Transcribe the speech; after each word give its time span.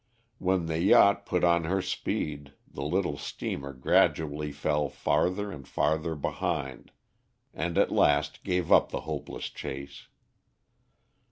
When 0.39 0.65
the 0.65 0.79
yacht 0.81 1.27
put 1.27 1.43
on 1.43 1.65
her 1.65 1.79
speed 1.79 2.53
the 2.67 2.81
little 2.81 3.19
steamer 3.19 3.71
gradually 3.71 4.51
fell 4.51 4.89
farther 4.89 5.51
and 5.51 5.67
farther 5.67 6.15
behind, 6.15 6.91
and 7.53 7.77
at 7.77 7.91
last 7.91 8.43
gave 8.43 8.71
up 8.71 8.89
the 8.89 9.01
hopeless 9.01 9.47
chase. 9.51 10.07